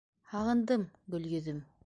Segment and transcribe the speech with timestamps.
[0.31, 1.63] —Һағындым, Гөлйөҙөм.